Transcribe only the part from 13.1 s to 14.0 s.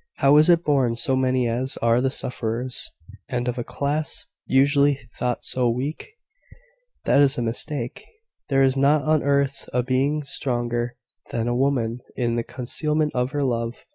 of her love.